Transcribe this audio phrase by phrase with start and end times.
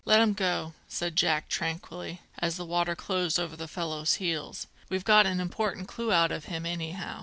[0.03, 5.05] "Let him go," said Jack tranquilly, as the water closed over the fellow's heels; "we've
[5.05, 7.19] got an important clue out of him, anyhow."